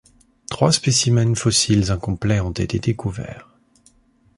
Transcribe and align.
Trois 0.49 0.71
spécimens 0.71 1.35
fossiles 1.35 1.91
incomplets 1.91 2.39
ont 2.39 2.49
été 2.53 2.79
découverts. 2.79 3.47